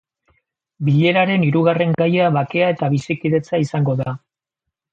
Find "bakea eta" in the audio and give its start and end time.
2.39-2.91